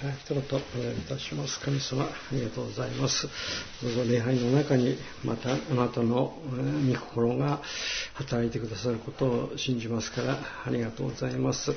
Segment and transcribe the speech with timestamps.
[0.00, 1.60] 一言お願いいたします。
[1.60, 3.28] 神様、ありがとうございます。
[3.82, 6.38] どうぞ礼拝の中に、またあなたの
[6.88, 7.60] 御心が
[8.14, 11.72] 働いてくださることを信じますから、ありがとうございます。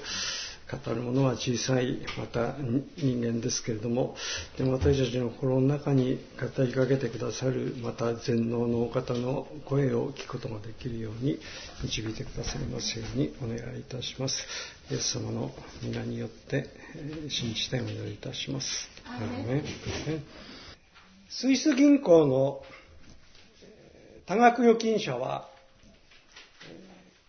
[0.72, 2.56] 語るものは小さい、また
[2.98, 4.16] 人間ですけれども、
[4.58, 11.40] でも私たちの心の中に語りかけてくださる、また全能のお方の声を聞くことができるように
[11.84, 14.46] 導いてくださいますようにお願いいたします。
[14.90, 15.52] イエス様の
[15.82, 16.70] 皆によって
[17.30, 18.90] 信じてお祈りいたします。
[21.30, 22.64] スイス銀行の
[24.26, 25.50] 多額預金者は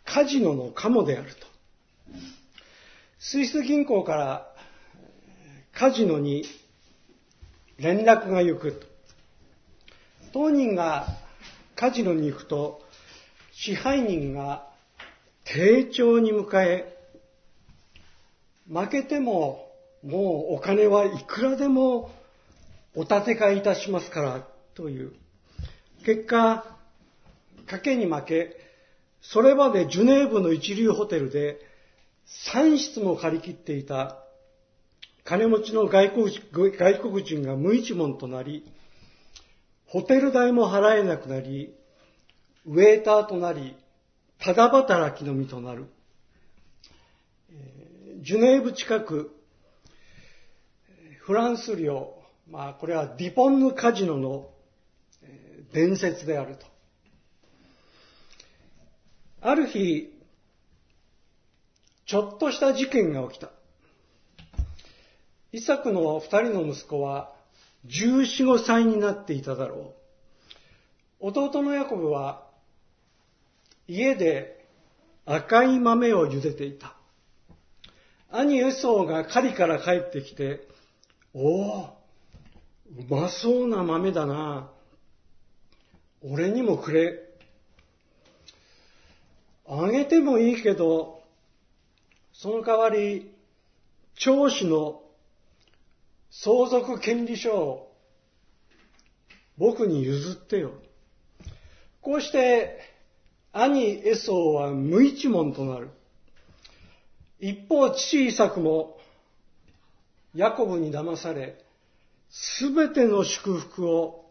[0.04, 1.46] カジノのカモであると。
[3.26, 4.54] スイス銀行から
[5.72, 6.44] カジノに
[7.78, 8.82] 連絡が行く。
[10.34, 11.06] 当人が
[11.74, 12.82] カジノに行くと
[13.50, 14.66] 支配人が
[15.44, 16.94] 丁重に迎え、
[18.70, 19.70] 負けても
[20.02, 22.10] もうお金はいくらでも
[22.94, 25.12] お立て替えいたしますからという。
[26.04, 26.66] 結果、
[27.68, 28.56] 賭けに負け、
[29.22, 31.72] それまでジュネーブの一流ホテルで
[32.26, 34.24] 3室も借り切っていた
[35.24, 38.70] 金持ちの外国人が無一文となり、
[39.86, 41.74] ホテル代も払えなくなり、
[42.66, 43.74] ウェーターとなり、
[44.38, 45.86] ただ働きの身となる。
[48.20, 49.34] ジュネーブ近く、
[51.20, 52.14] フランス領、
[52.50, 54.50] まあこれはディポンヌカジノの
[55.72, 56.66] 伝説であると。
[59.40, 60.13] ある日、
[62.06, 63.50] ちょっとした事件が起きた。
[65.52, 67.32] イサクの二人の息子は
[67.86, 69.94] 14、5歳になっていただろ
[71.20, 71.28] う。
[71.28, 72.46] 弟のヤコブは
[73.88, 74.66] 家で
[75.26, 76.96] 赤い豆を茹でていた。
[78.30, 80.66] 兄エソーが狩りから帰ってきて、
[81.32, 84.70] おお、うまそうな豆だな。
[86.22, 87.20] 俺にもくれ。
[89.66, 91.22] あげてもいいけど、
[92.44, 93.34] その代わり、
[94.16, 95.00] 長子の
[96.30, 97.96] 相続権利書を
[99.56, 100.72] 僕に譲ってよ。
[102.02, 102.80] こうして、
[103.50, 105.88] 兄エソーは無一文となる。
[107.40, 108.98] 一方、父イサクも、
[110.34, 111.64] ヤコブに騙され、
[112.28, 114.30] すべての祝福を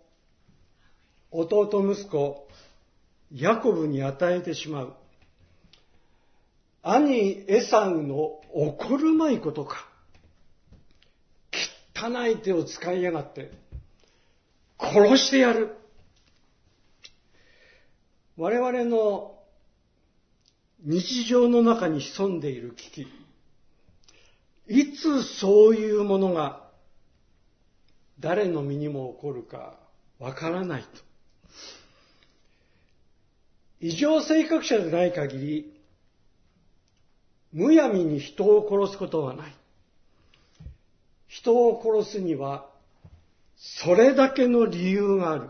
[1.32, 2.48] 弟息子、
[3.34, 4.94] ヤコブに与えてしまう。
[6.84, 9.88] 兄エサウの怒るまいことか。
[11.96, 13.52] 汚い手を使いやがって、
[14.78, 15.78] 殺してやる。
[18.36, 19.40] 我々の
[20.84, 23.08] 日常の中に潜んでいる危機。
[24.68, 26.64] いつそういうものが
[28.20, 29.78] 誰の身にも起こるか
[30.20, 30.88] わからないと。
[33.80, 35.73] 異常性格者でない限り、
[37.54, 39.56] むやみに人を殺すことはない。
[41.28, 42.68] 人を殺すには、
[43.56, 45.50] それだけの理由がある。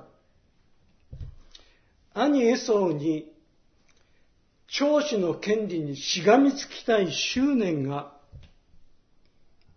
[2.13, 3.31] 兄エソーに、
[4.67, 8.11] 長子の権利にしがみつきたい執念が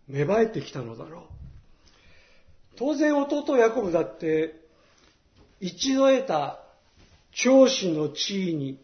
[0.08, 1.22] 芽生えてきたのだろう。
[2.76, 4.60] 当然弟ヤコブだって、
[5.60, 6.60] 一度得た
[7.32, 8.80] 長子の地位に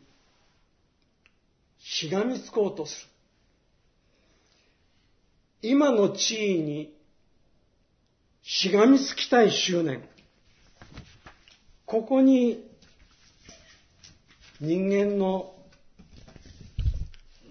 [1.79, 3.12] しがみつこうとする。
[5.62, 6.93] 今の地位に
[8.43, 10.03] しがみつきたい執念。
[11.87, 12.69] ここに
[14.61, 15.55] 人間の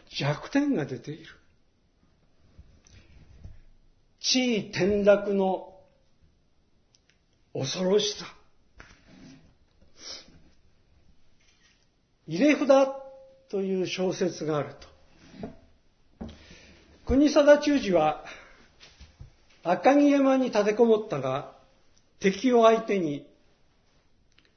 [0.09, 1.25] 弱点が出ている。
[4.19, 5.73] 地位転落の
[7.53, 8.25] 恐ろしさ。
[12.27, 12.67] 入れ札
[13.49, 14.90] という小説があると。
[17.11, 18.23] 国定中治は
[19.63, 21.51] 赤城山に立てこもったが、
[22.21, 23.27] 敵を相手に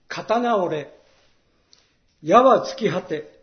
[0.06, 0.94] 刀折れ、
[2.22, 3.40] 矢は尽き果て、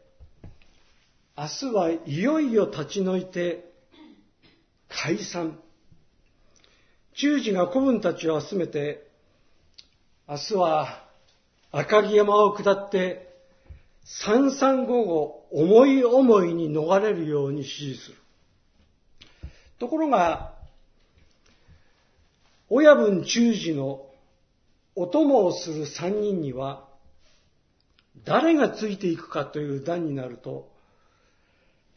[1.37, 3.69] 明日はいよいよ立ち退いて
[4.87, 5.59] 解散。
[7.13, 9.05] 中治が子分たちを集めて、
[10.25, 11.03] 明日は
[11.73, 13.29] 赤城山を下って、
[14.05, 18.20] 三三五五思い思いに逃れるように指示する。
[19.81, 20.53] ところが、
[22.69, 24.05] 親分中治の
[24.93, 26.87] お供をする三人には、
[28.23, 30.71] 誰がついていくかという段になると、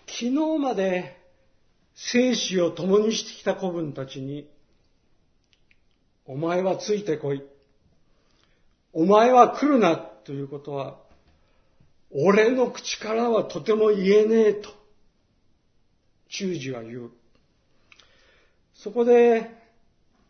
[0.06, 1.20] 昨日まで
[1.94, 4.48] 生死を共にしてきた子分たちに
[6.24, 7.44] お前はついてこい。
[8.94, 10.96] お前は来るなということは、
[12.10, 14.70] 俺の口からはとても言えねえと、
[16.30, 17.10] 中治は言う。
[18.84, 19.50] そこで、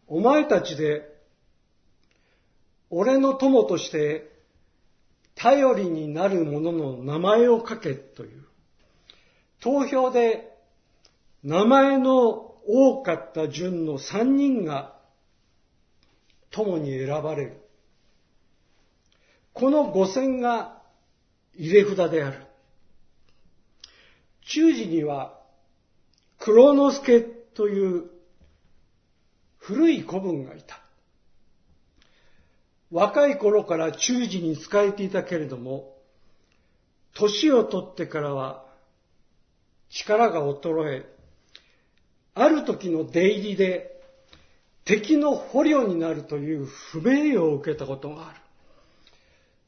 [0.06, 1.12] お前たちで、
[2.88, 4.30] 俺の友として
[5.34, 8.44] 頼りになる者の名前を書けという、
[9.60, 10.56] 投票で
[11.42, 15.00] 名前の多かった順の3人が
[16.52, 17.56] 友に選ばれる。
[19.52, 20.80] この五線が
[21.56, 22.46] 入れ札である。
[24.42, 25.40] 中時には
[26.38, 28.13] 黒之助という
[29.66, 30.80] 古い子分がいた。
[32.90, 35.96] 若い頃から中時に仕えていたけれども、
[37.14, 38.66] 年を取ってからは
[39.88, 41.06] 力が衰え、
[42.34, 44.02] ある時の出入りで
[44.84, 48.40] 敵の捕虜になるという不名誉を受けたことがある。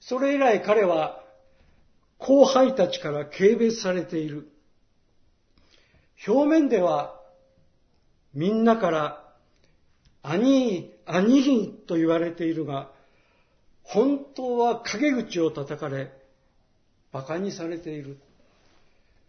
[0.01, 1.23] それ以来彼は
[2.19, 4.53] 後輩たちから軽蔑されている。
[6.27, 7.19] 表面では
[8.35, 9.26] みんなから
[10.29, 12.91] 兄、兄と言われているが、
[13.85, 16.11] 本当は陰口を叩かれ、
[17.13, 18.19] 馬鹿にされている。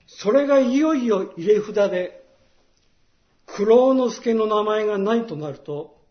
[0.07, 2.23] それがいよいよ入れ札で、
[3.45, 6.01] 九郎之助の名前がないとなると、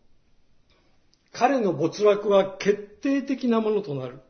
[1.33, 4.21] 彼の没落は決定的なものとなる。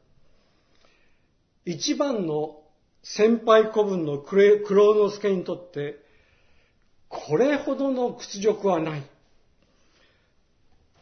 [1.66, 2.64] 一番の
[3.04, 6.04] 先輩子分の九郎之助にとって、
[7.10, 9.04] これほどの屈辱はない。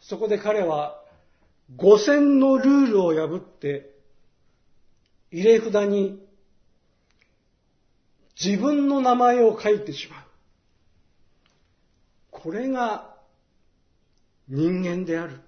[0.08, 1.02] そこで彼は
[1.74, 3.90] 五千のルールを破って
[5.32, 6.24] 入れ札に
[8.40, 10.20] 自分の名前を書いてしまう。
[12.30, 13.16] これが
[14.48, 15.40] 人間である。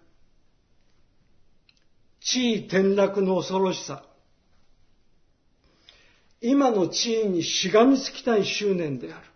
[2.20, 4.02] 地位転落の恐ろしさ。
[6.40, 9.26] 今の地位にしがみつきたい執念である。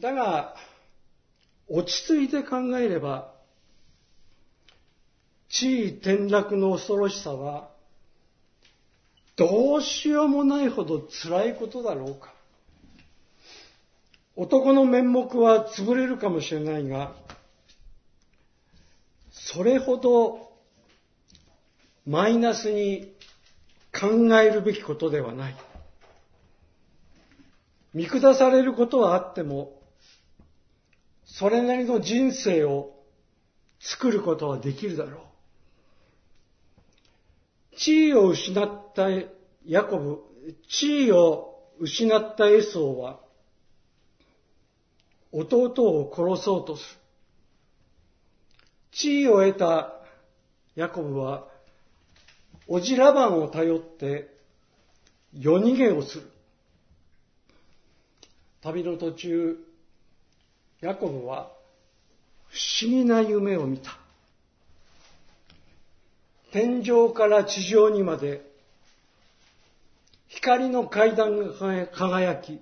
[0.00, 0.54] だが、
[1.68, 3.32] 落ち着いて考えれば、
[5.48, 7.70] 地位転落の恐ろしさは、
[9.36, 12.32] どうしようもないほど辛いことだろうか。
[14.34, 17.14] 男の面目は潰れるかもしれないが、
[19.30, 20.52] それほど
[22.06, 23.12] マイナスに
[23.92, 25.56] 考えるべきことではない。
[27.94, 29.77] 見下されることはあっても、
[31.38, 32.96] それなりの人生を
[33.78, 35.18] 作ることはできるだろ
[37.72, 37.76] う。
[37.76, 39.04] 地位を失った
[39.64, 40.24] ヤコブ、
[40.68, 43.20] 地位を失ったエソーは、
[45.30, 47.00] 弟を殺そうとする。
[48.90, 49.94] 地位を得た
[50.74, 51.46] ヤコブは、
[52.66, 54.36] おじラバンを頼って
[55.32, 56.32] 夜逃げをする。
[58.60, 59.67] 旅の途中、
[60.80, 61.50] ヤコブは
[62.48, 63.98] 不思議な夢を見た。
[66.52, 68.48] 天井から地上にまで
[70.28, 72.60] 光の階段が輝き、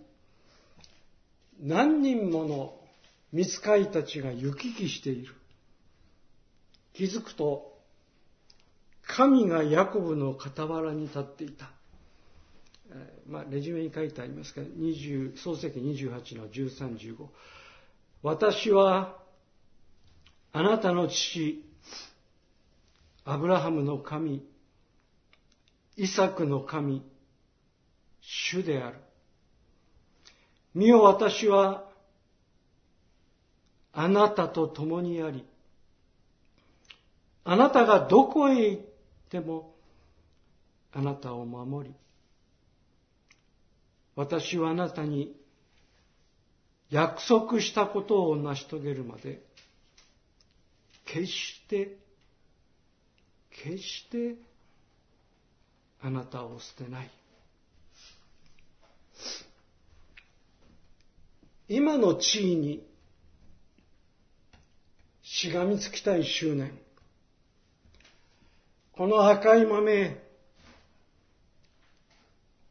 [1.61, 2.75] 何人もの
[3.33, 5.35] 見つかいたちが行き来している。
[6.95, 7.77] 気づくと、
[9.07, 11.71] 神がヤコブの傍らに立っていた。
[13.29, 17.27] まあ、レジュメに書いてありますが、20創世記28の13、15。
[18.23, 19.17] 私は、
[20.53, 21.65] あなたの父、
[23.25, 24.43] アブラハムの神、
[25.97, 27.03] イサクの神、
[28.21, 28.97] 主である。
[30.75, 31.85] 見よ私は、
[33.93, 35.45] あなたと共にあり、
[37.45, 38.83] あなたがどこへ行っ
[39.31, 39.75] ても、
[40.93, 41.95] あなたを守り、
[44.15, 45.35] 私はあなたに
[46.91, 49.41] 約束したことを成し遂げるまで、
[51.05, 51.97] 決して
[53.63, 54.37] 決して
[56.03, 57.11] あなたを捨てない。
[61.69, 62.87] 今の地位に
[65.23, 66.79] しがみつきたい執念。
[68.93, 70.23] この赤い豆、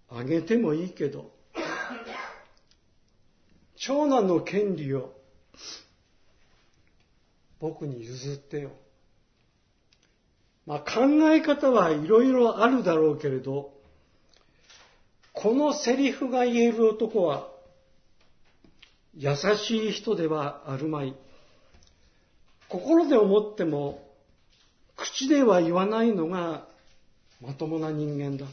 [0.09, 1.34] あげてもいいけど、
[3.87, 5.13] 長男の権利を
[7.59, 8.71] 僕に譲ってよ。
[10.65, 13.75] まあ、考え方はいろいろあるだろうけれど、
[15.33, 17.47] このセリフが言える男は、
[19.15, 21.15] 優しい人ではあるまい。
[22.67, 24.03] 心で思っても
[24.95, 26.65] 口では言わないのが
[27.39, 28.49] まともな人間だ。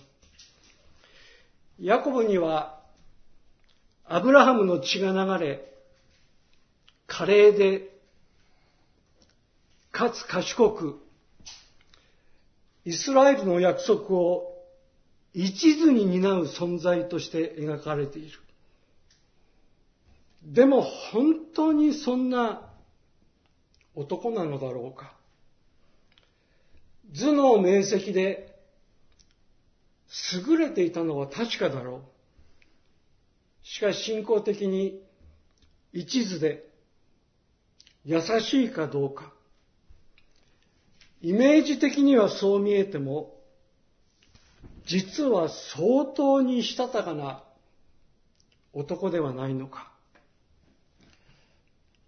[1.81, 2.82] ヤコブには
[4.05, 5.73] アブラハムの血が流れ、
[7.07, 7.91] 華麗で、
[9.91, 10.99] かつ賢く、
[12.85, 14.53] イスラエルの約束を
[15.35, 18.39] 一途に担う存在として描かれている。
[20.43, 22.69] でも本当にそんな
[23.95, 25.15] 男なのだろうか。
[27.15, 28.59] 頭脳明晰で
[30.49, 32.12] 優れていたのは確かだろう。
[33.63, 35.03] しかし信仰的に
[35.93, 36.65] 一途で
[38.05, 39.33] 優しいかどうか。
[41.21, 43.39] イメージ的にはそう見えても、
[44.87, 47.45] 実は相当にしたたかな
[48.73, 49.93] 男ではないのか。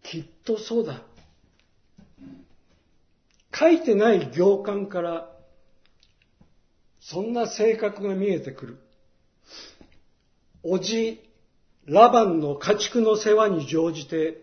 [0.02, 1.02] きっとそうだ。
[3.56, 5.30] 書いてない行間から
[7.00, 8.78] そんな性格が見えてくる。
[10.62, 11.23] おじ、
[11.86, 14.40] ラバンの家畜の世話に乗じて、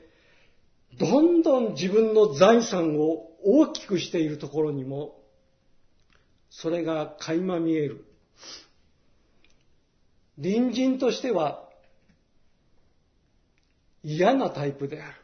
[1.00, 5.20] どんどん自分の財産を大きくしているところにも、
[6.50, 8.06] それが垣間見える。
[10.42, 11.68] 隣人としては
[14.04, 15.16] 嫌なタイプである。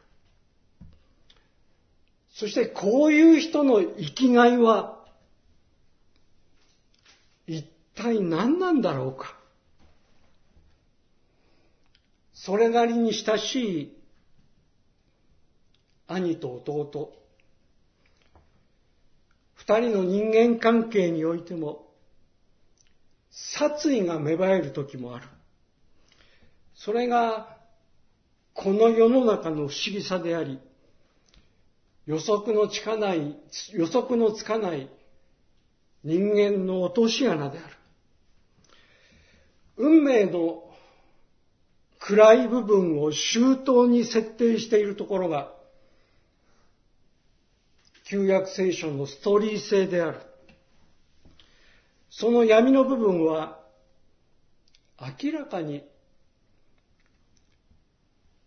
[2.34, 5.04] そしてこういう人の生きがいは
[7.48, 9.37] 一体何なんだろうか。
[12.48, 13.96] それなりに親しい
[16.06, 17.12] 兄と弟、
[19.52, 21.92] 二人の人間関係においても、
[23.30, 25.28] 殺意が芽生える時もある。
[26.74, 27.58] それが、
[28.54, 30.58] この世の中の不思議さであり、
[32.06, 33.36] 予測のつかない、
[33.74, 34.88] 予測のつかない
[36.02, 37.76] 人間の落とし穴である。
[39.76, 40.67] 運命の
[42.00, 45.52] 暗い部分を周到に設定しているところが、
[48.04, 50.20] 旧約聖書のストーリー性である。
[52.10, 53.60] その闇の部分は、
[55.22, 55.84] 明らかに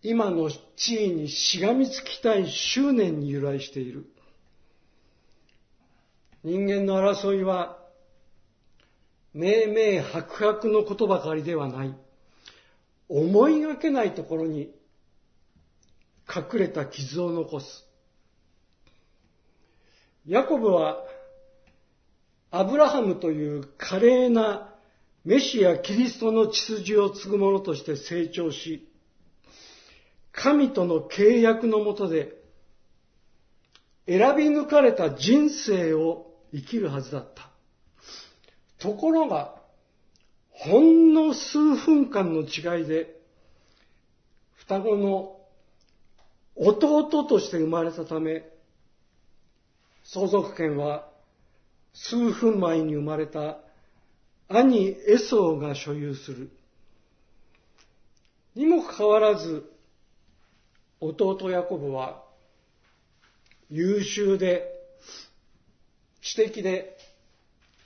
[0.03, 4.05] 今の地位にしがみつきたい執念に由来している。
[6.43, 7.77] 人間の争いは、
[9.33, 11.95] 明々白々のことばかりではない。
[13.13, 14.73] 思いがけないところに
[16.33, 17.85] 隠れた傷を残す。
[20.25, 21.03] ヤコブは、
[22.51, 24.73] アブラハムという華麗な
[25.25, 28.87] メシア・キリストの血筋を継ぐ者として成長し、
[30.31, 32.41] 神との契約のもとで
[34.07, 37.49] 選び抜かれた人生を生きるはずだった。
[38.77, 39.60] ところが、
[40.63, 43.19] ほんの数分間の違いで、
[44.57, 45.39] 双子の
[46.55, 48.43] 弟として生まれたため、
[50.03, 51.07] 相続権は
[51.93, 53.57] 数分前に生まれた
[54.49, 56.51] 兄エソーが所有する。
[58.53, 59.67] にもかかわらず、
[60.99, 62.21] 弟ヤコブは
[63.71, 64.67] 優秀で
[66.21, 66.97] 知的で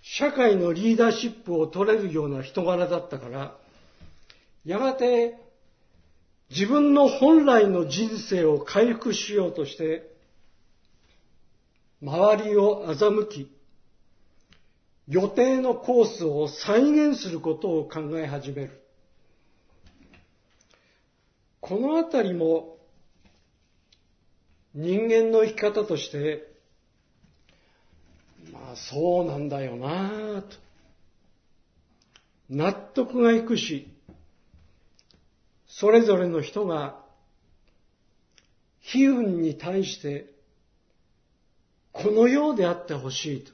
[0.08, 3.58] 社会のリーダーシップを取れるような人柄だったから、
[4.64, 5.36] やがて
[6.52, 10.08] 自分の本来の人生を回復しようとして、
[12.04, 13.52] 周りを欺き、
[15.08, 18.82] 予定のコースを再現することを考え始める。
[21.62, 22.78] このあたりも
[24.76, 26.55] 人間の生き方として
[28.52, 30.66] まあそうなんだよなと。
[32.50, 33.88] 納得がいくし、
[35.68, 37.04] それぞれの人が、
[38.94, 40.30] 悲運に対して、
[41.92, 43.52] このようであってほしいと。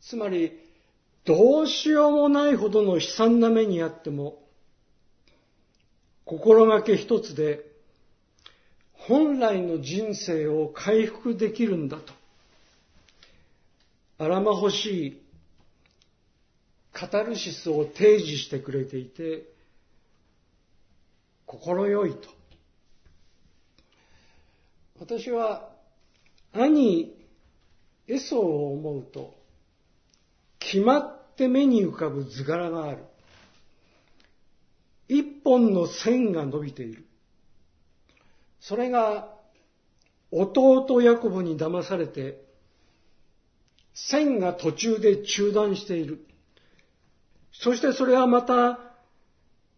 [0.00, 0.58] つまり、
[1.24, 4.42] どうしようもないほどの悲惨な目にあっても、
[6.24, 7.64] 心がけ一つで、
[8.92, 12.19] 本来の人生を回復できるんだと。
[14.20, 15.22] あらま欲しい
[16.92, 19.44] カタルシスを提示してくれていて、
[21.46, 22.28] 心よいと。
[24.98, 25.70] 私は
[26.52, 27.16] 兄
[28.08, 29.34] エソを思うと、
[30.58, 32.98] 決まって目に浮かぶ図柄がある。
[35.08, 37.06] 一本の線が伸びている。
[38.60, 39.32] それが
[40.30, 42.49] 弟ヤコブに騙されて、
[44.08, 46.24] 線が途中で中断している。
[47.52, 48.78] そしてそれはまた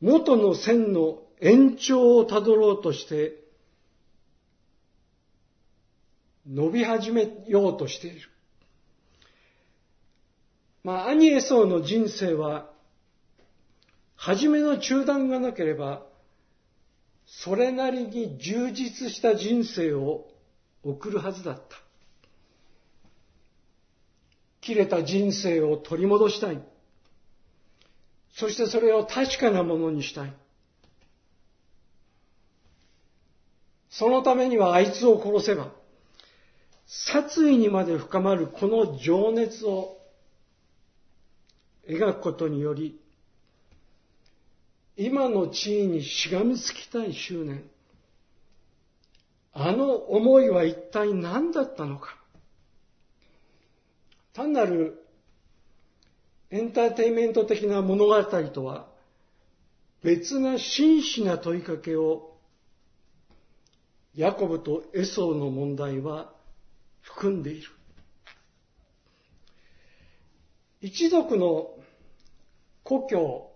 [0.01, 3.43] 元の線の延長をたどろうとして
[6.47, 8.29] 伸び始めようとしている。
[10.83, 12.69] まあ、兄エソーの人生は、
[14.17, 16.05] 初めの中断がなければ、
[17.27, 20.27] それなりに充実した人生を
[20.83, 21.63] 送るはずだった。
[24.63, 26.63] 切れた人生を取り戻したい。
[28.35, 30.35] そしてそれを確かなものにしたい。
[33.91, 35.71] そのためにはあいつを殺せば、
[36.87, 39.99] 殺意にまで深まるこの情熱を
[41.87, 42.99] 描くことにより、
[44.97, 47.65] 今の地位にしがみつきたい執念、
[49.53, 52.22] あの思いは一体何だったのか。
[54.33, 55.07] 単なる
[56.51, 58.89] エンターテインメント的な物語とは
[60.03, 62.33] 別な真摯な問いかけを
[64.15, 66.33] ヤコブとエソーの問題は
[67.01, 67.69] 含んでいる。
[70.81, 71.71] 一族の
[72.83, 73.53] 故郷、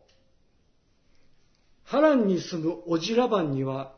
[1.85, 3.92] ハランに住むオジラバンには、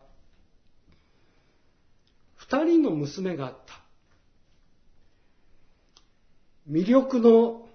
[2.34, 3.77] 二人の娘があった。
[6.68, 7.66] 魅力の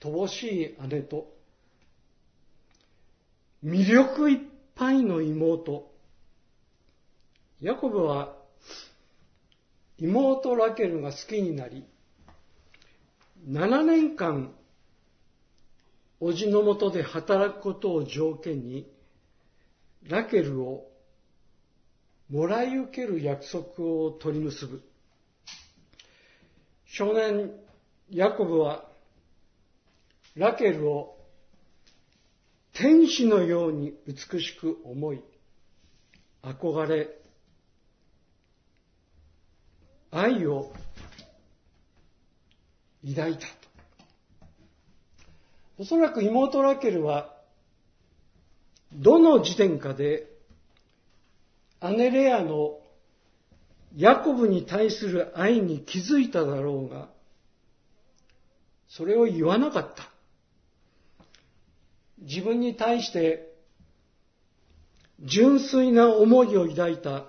[0.00, 1.26] 乏しい姉と、
[3.64, 4.38] 魅力いっ
[4.74, 5.90] ぱいの妹。
[7.60, 8.34] ヤコブは
[9.98, 11.86] 妹ラケルが好きになり、
[13.48, 14.52] 7年間、
[16.20, 18.86] 叔父のもとで働くことを条件に、
[20.08, 20.86] ラケルを
[22.30, 24.82] もらい受ける約束を取り結ぶ。
[26.92, 27.52] 少年
[28.10, 28.84] ヤコブは、
[30.34, 31.16] ラケルを
[32.72, 35.22] 天使のように美しく思い、
[36.42, 37.08] 憧れ、
[40.10, 40.72] 愛を
[43.06, 43.46] 抱いたと。
[45.78, 47.36] おそらく妹ラケルは、
[48.92, 50.26] どの時点かで、
[51.82, 52.79] 姉レアの
[53.96, 57.08] ヤコブに対する愛に気づいただろうが、
[58.88, 60.10] それを言わなかった。
[62.18, 63.50] 自分に対して
[65.20, 67.24] 純粋な思いを抱いた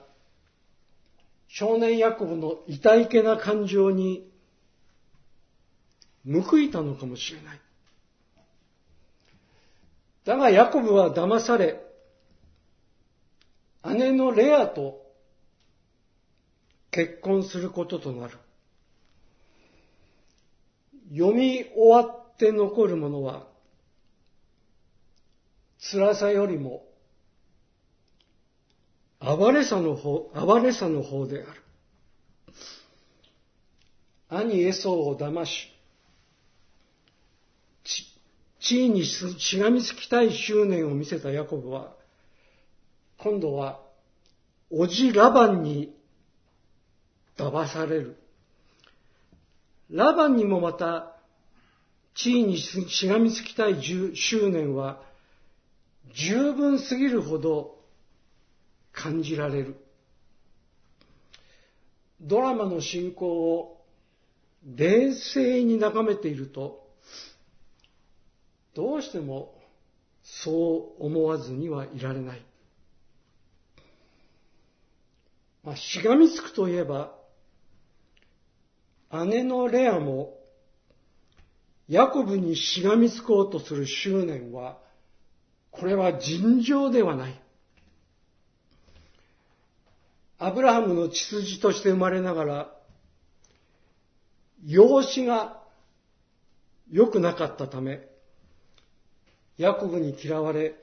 [1.47, 4.29] 少年ヤコブの痛いけな感情に
[6.25, 7.61] 報いたのかもしれない。
[10.23, 11.81] だがヤコブは騙され、
[13.83, 15.00] 姉のレアと
[16.91, 18.37] 結婚することとなる。
[21.11, 23.47] 読み終わって残るものは、
[25.79, 26.85] 辛さよりも
[29.23, 31.61] 哀れさの方、哀れさの方である。
[34.29, 35.67] 兄エソーを騙し、
[38.59, 41.93] 地位にしがみつきたい執念を見せたヤコブは、
[43.17, 43.79] 今度は、
[44.71, 45.93] おじラバンに
[47.41, 48.17] 騙される。
[49.89, 51.15] ラバンにもまた、
[52.13, 55.01] 地位にしがみつきたい執念は、
[56.13, 57.79] 十分すぎるほど
[58.91, 59.75] 感じられる。
[62.21, 63.83] ドラマの進行を
[64.75, 66.87] 冷静に眺めていると、
[68.75, 69.53] どうしても
[70.23, 72.45] そう思わずにはいられない。
[75.63, 77.15] まあ、しがみつくといえば、
[79.11, 80.37] 姉のレアも、
[81.87, 84.77] ヤコブにしがみつこうとする執念は、
[85.71, 87.41] これは尋常ではない。
[90.37, 92.75] アブラハムの血筋として生まれながら、
[94.65, 95.61] 養子が
[96.89, 98.07] 良くなかったため、
[99.57, 100.75] ヤコブに嫌われ、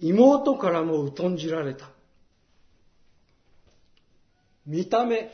[0.00, 1.90] 妹からも疎んじられた。
[4.66, 5.30] 見た目、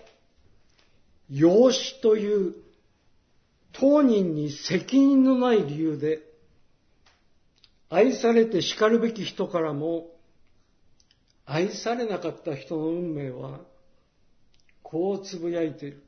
[1.31, 2.55] 養子という
[3.73, 6.21] 当人に責任のない理由で、
[7.89, 10.09] 愛されて叱るべき人からも
[11.45, 13.61] 愛されなかった人の運命は、
[14.83, 16.03] こうつぶやいている。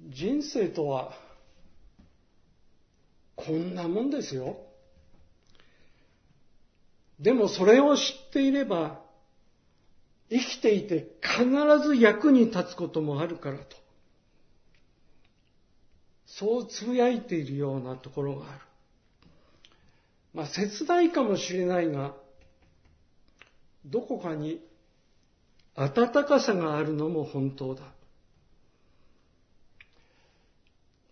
[0.00, 1.12] 人生とは、
[3.36, 4.58] こんなもんですよ。
[7.20, 9.03] でもそれを知っていれば、
[10.34, 11.44] 生きていて必
[11.86, 13.76] ず役に立つこともあるからと、
[16.26, 18.60] そうつぶやいているようなところがある。
[20.32, 22.14] まあ、切ないかもしれないが、
[23.86, 24.60] どこかに
[25.76, 27.84] 温かさがあるのも本当だ。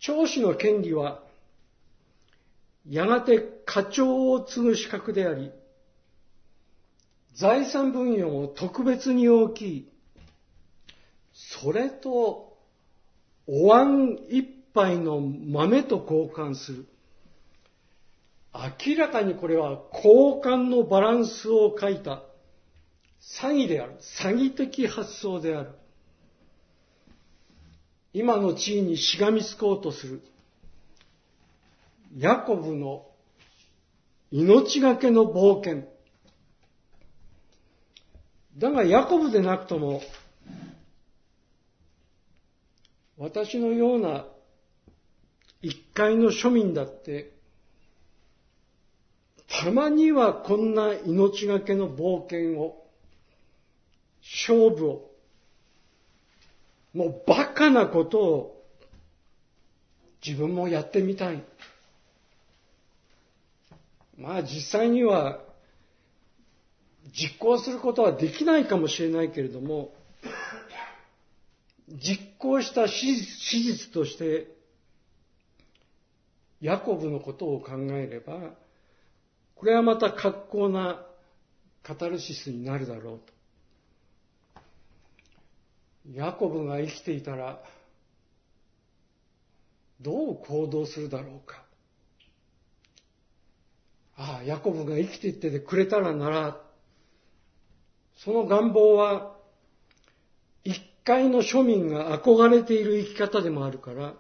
[0.00, 1.22] 長子の権利は、
[2.88, 5.52] やがて課長を継ぐ資格であり、
[7.34, 9.92] 財産分与も特別に大きい。
[11.32, 12.56] それと、
[13.46, 16.86] お椀一杯の豆と交換する。
[18.54, 22.22] 明らかにこれは交換のバランスを書いた
[23.40, 23.96] 詐欺である。
[24.20, 25.70] 詐欺的発想である。
[28.12, 30.22] 今の地位にしがみつこうとする。
[32.18, 33.06] ヤコブの
[34.30, 35.88] 命がけの冒険。
[38.58, 40.02] だがヤコブでなくとも、
[43.16, 44.26] 私のような
[45.62, 47.32] 一階の庶民だって、
[49.48, 52.86] たまにはこんな命がけの冒険を、
[54.22, 55.10] 勝負を、
[56.92, 58.64] もうバカなことを
[60.24, 61.42] 自分もやってみたい。
[64.18, 65.40] まあ実際には
[67.10, 69.92] 実行することはできないかもしれないけれども、
[71.88, 73.16] 実行した史
[73.50, 74.48] 実として、
[76.60, 78.54] ヤコブのことを考えれば、
[79.56, 81.04] これはまた格好な
[81.82, 83.32] カタルシスになるだろうと。
[86.14, 87.62] ヤコブが生きていたら、
[90.00, 91.62] どう行動するだろうか。
[94.16, 96.60] ああ、ヤコブが生きていっててくれたらなら、
[98.24, 99.36] その願望は、
[100.62, 104.14] 一階の庶民が憧れている生き方でもあるから、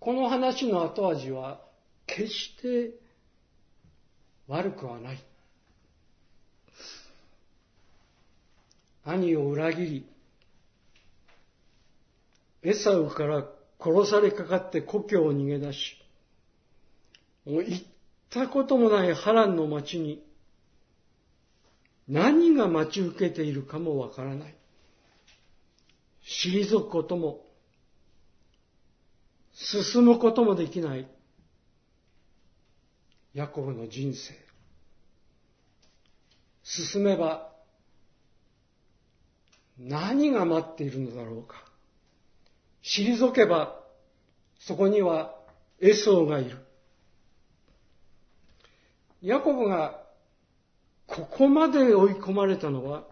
[0.00, 1.60] この話の後味は
[2.06, 2.94] 決して
[4.48, 5.24] 悪くはない。
[9.04, 10.06] 兄を裏切り、
[12.64, 13.44] エサウから
[13.78, 15.96] 殺されかかって故郷を逃げ出し、
[17.46, 17.84] もう行っ
[18.28, 20.27] たこともない波乱の町に
[22.08, 24.54] 何が待ち受けているかもわからない。
[26.24, 27.44] 退くことも、
[29.52, 31.08] 進むこともできない。
[33.34, 34.34] ヤコブの人生。
[36.62, 37.52] 進めば、
[39.78, 41.56] 何が待っているのだろうか。
[42.82, 43.78] 退けば、
[44.58, 45.34] そこには
[45.80, 46.58] エソーがいる。
[49.20, 50.07] ヤコブが
[51.08, 53.04] ここまで追い込まれたのは、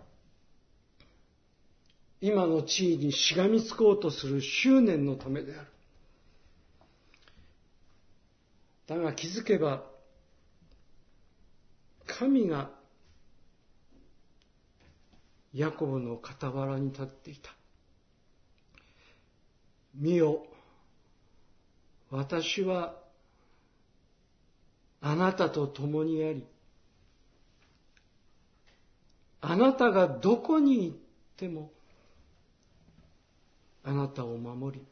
[2.21, 5.67] 今の地位にしがみつこうとする執念のためである。
[8.87, 9.83] だが気づけば、
[12.07, 12.71] 神が
[15.55, 17.51] ヤコブの傍らに立っていた。
[19.95, 20.47] 見よ、
[22.11, 22.95] 私は
[25.01, 26.45] あなたと共にあり、
[29.49, 30.97] あなたがどこに行っ
[31.37, 31.71] ても、
[33.85, 34.85] あなたを守り、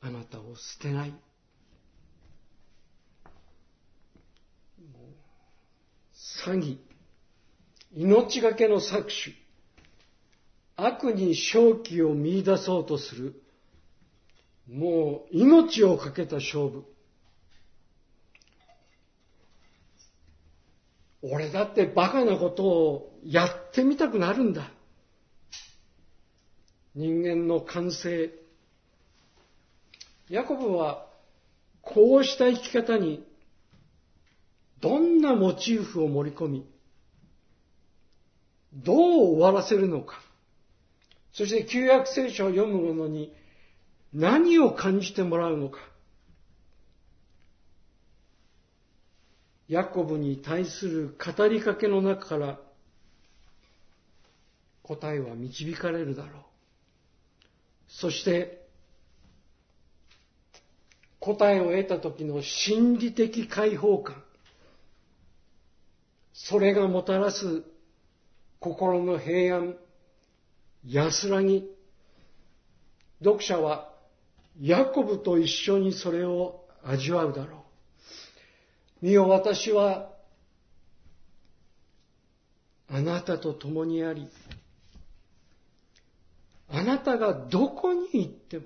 [0.00, 1.12] あなたを捨てない。
[6.46, 6.78] 詐欺、
[7.94, 9.36] 命がけの搾取、
[10.76, 13.42] 悪に正気を見出そうとする、
[14.66, 16.89] もう命をかけた勝負。
[21.22, 24.70] 俺だってバカなことをやってみたくなるんだ。
[26.94, 28.30] 人間の感性。
[30.28, 31.06] ヤコブは
[31.82, 33.24] こうした生き方に
[34.80, 36.66] どんなモチーフを盛り込み、
[38.72, 38.96] どう
[39.36, 40.20] 終わらせるのか。
[41.32, 43.32] そして旧約聖書を読む者に
[44.12, 45.78] 何を感じてもらうのか。
[49.70, 52.58] ヤコブに対する語りかけの中から
[54.82, 56.42] 答えは導かれるだろう。
[57.86, 58.66] そして
[61.20, 64.24] 答えを得た時の心理的解放感。
[66.32, 67.62] それがもたらす
[68.58, 69.76] 心の平安、
[70.84, 71.64] 安らぎ。
[73.22, 73.92] 読者は
[74.60, 77.59] ヤコブと一緒にそれを味わうだろう。
[79.00, 80.10] 見よ私は
[82.92, 84.28] あなたと共にあり、
[86.68, 88.64] あなたがどこに行っても、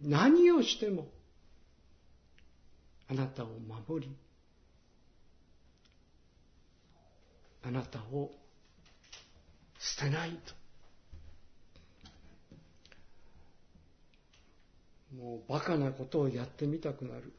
[0.00, 1.08] 何をしても、
[3.08, 3.48] あなたを
[3.88, 4.16] 守り、
[7.64, 8.30] あなたを
[9.78, 10.54] 捨てないと。
[15.16, 17.32] もうバカなことをやってみたくなる。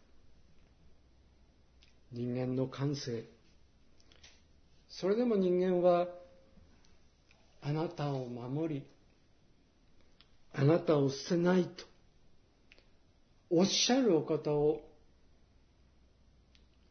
[2.14, 3.26] 人間の感性。
[4.88, 6.08] それでも人間は
[7.62, 8.84] あなたを守り、
[10.54, 11.86] あなたを捨てないと
[13.50, 14.82] おっしゃるお方を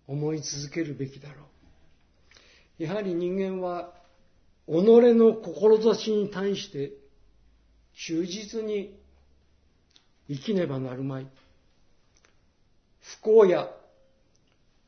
[0.08, 1.44] 思い続けるべきだろ
[2.78, 2.82] う。
[2.82, 3.92] やはり人間は
[4.66, 4.72] 己
[5.14, 6.92] の志に対して
[7.94, 8.98] 忠実に
[10.28, 11.28] 生きねばなるまい。
[13.00, 13.68] 不幸や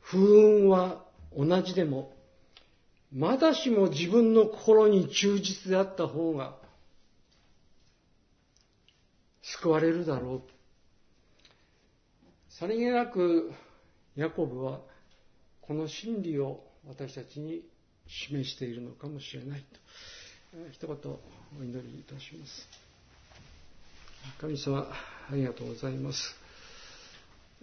[0.05, 1.05] 不運は
[1.37, 2.12] 同じでも、
[3.12, 6.57] まだしも自分の心に忠実であった方が
[9.43, 10.55] 救われるだろう。
[12.49, 13.53] さりげなく
[14.17, 14.81] ヤコブは
[15.61, 17.62] この真理を私たちに
[18.07, 19.81] 示しているのかもしれないと
[20.71, 20.97] 一言
[21.59, 22.69] お祈りいたします
[24.40, 24.87] 神様
[25.31, 26.37] ありがとうございます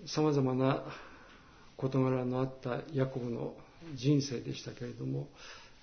[0.07, 0.83] さまざまな
[1.81, 3.55] 事柄のあったヤコブの
[3.95, 5.27] 人生でしたけれども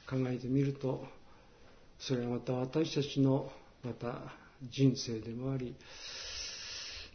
[0.08, 1.04] 考えてみると
[1.98, 3.50] それはまた私たちの
[3.84, 4.18] また
[4.70, 5.74] 人生でもあり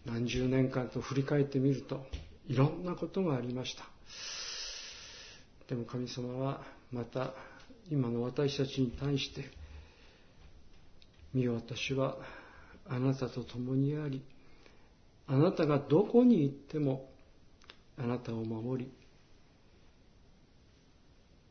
[0.05, 2.05] 何十年間と振り返ってみると
[2.47, 3.83] いろんなことがありました
[5.69, 7.33] でも神様はまた
[7.89, 9.45] 今の私たちに対して
[11.33, 12.17] 見よ私は
[12.89, 14.21] あなたと共にあり
[15.27, 17.09] あなたがどこに行っても
[17.97, 18.91] あなたを守り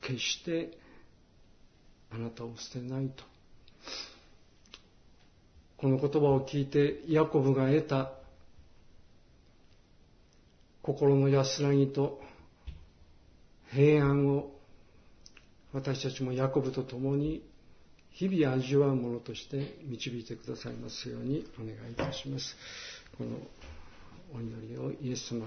[0.00, 0.76] 決して
[2.10, 3.24] あなたを捨てないと
[5.76, 8.12] この言葉を聞いてヤコブが得た
[10.82, 12.20] 心の安らぎと
[13.72, 14.50] 平安を
[15.72, 17.42] 私たちもヤコブと共に
[18.10, 22.56] 日々味わうものとして導いてくださいますようにお願いいたします。
[23.16, 23.38] この
[24.34, 25.40] お祈りをイエス様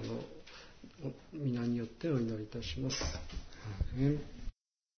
[1.32, 3.18] 皆によってお祈りいたします。